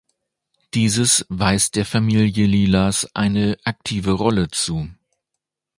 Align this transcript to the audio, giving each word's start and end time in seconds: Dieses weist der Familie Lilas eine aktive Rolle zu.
Dieses 0.73 1.27
weist 1.29 1.75
der 1.75 1.85
Familie 1.85 2.47
Lilas 2.47 3.07
eine 3.15 3.59
aktive 3.65 4.13
Rolle 4.13 4.49
zu. 4.49 4.89